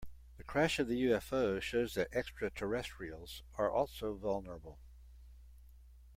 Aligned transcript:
The 0.37 0.43
crash 0.43 0.79
of 0.79 0.87
the 0.87 0.99
UFO 1.09 1.61
shows 1.61 1.93
that 1.93 2.11
extraterrestrials 2.11 3.43
are 3.53 3.69
also 3.69 4.15
vulnerable. 4.15 4.79